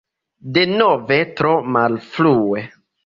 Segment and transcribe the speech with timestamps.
[0.55, 2.65] Denove tro malfrue.